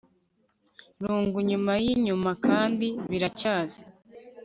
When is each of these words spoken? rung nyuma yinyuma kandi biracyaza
rung 1.03 1.29
nyuma 1.49 1.73
yinyuma 1.83 2.31
kandi 2.45 2.87
biracyaza 3.09 3.81